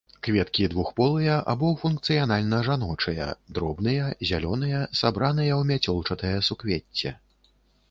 [0.25, 7.17] Кветкі двухполыя або функцыянальна жаночыя, дробныя, зялёныя, сабраныя ў мяцёлчатае суквецце.